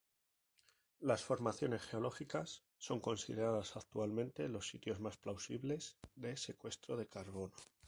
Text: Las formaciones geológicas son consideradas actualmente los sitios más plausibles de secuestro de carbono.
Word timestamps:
Las 1.01 1.23
formaciones 1.23 1.83
geológicas 1.83 2.63
son 2.79 2.99
consideradas 2.99 3.77
actualmente 3.77 4.49
los 4.49 4.67
sitios 4.67 4.99
más 4.99 5.17
plausibles 5.17 5.95
de 6.15 6.35
secuestro 6.37 6.97
de 6.97 7.05
carbono. 7.07 7.53